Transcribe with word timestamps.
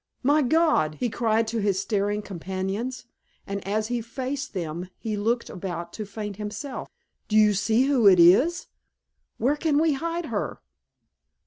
"My 0.23 0.41
God!" 0.41 0.95
he 0.95 1.11
cried 1.11 1.45
to 1.49 1.59
his 1.59 1.79
staring 1.79 2.23
companions, 2.23 3.05
and 3.45 3.63
as 3.67 3.89
he 3.89 4.01
faced 4.01 4.55
them 4.55 4.89
he 4.97 5.15
looked 5.15 5.47
about 5.47 5.93
to 5.93 6.07
faint 6.07 6.37
himself. 6.37 6.89
"Do 7.27 7.37
you 7.37 7.53
see 7.53 7.83
who 7.83 8.07
it 8.07 8.19
is? 8.19 8.65
Where 9.37 9.55
can 9.55 9.77
we 9.77 9.93
hide 9.93 10.25
her?" 10.33 10.59